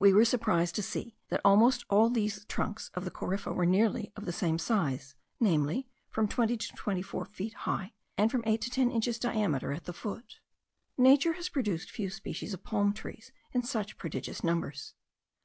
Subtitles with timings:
[0.00, 4.10] We were surprised to see that almost all these trunks of the corypha were nearly
[4.16, 8.62] of the same size, namely, from twenty to twenty four feet high, and from eight
[8.62, 10.40] to ten inches diameter at the foot.
[10.98, 14.94] Nature has produced few species of palm trees in such prodigious numbers.